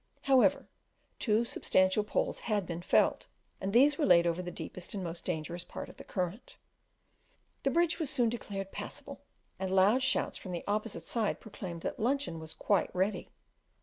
[0.23, 0.67] However,
[1.19, 3.27] two substantial poles had been felled,
[3.61, 6.57] and these were laid over the deepest and most dangerous part of the current.
[7.61, 9.21] The bridge was soon declared passable,
[9.59, 13.29] and loud shouts from the opposite side proclaimed that luncheon was quite ready.